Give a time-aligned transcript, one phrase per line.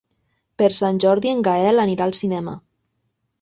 [0.61, 2.57] Per Sant Jordi en Gaël anirà al cinema.